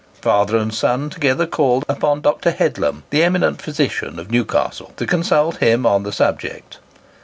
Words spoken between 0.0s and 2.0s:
Father and son together called